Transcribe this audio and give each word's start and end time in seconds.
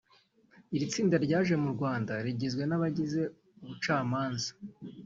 Iri 0.75 0.85
tsinda 0.91 1.15
ryaje 1.25 1.53
mu 1.61 1.69
Rwanda 1.75 2.13
rigizwe 2.25 2.63
n’abagize 2.65 3.21
ubucamanza 3.63 4.51